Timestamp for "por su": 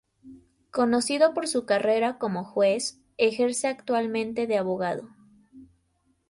1.35-1.67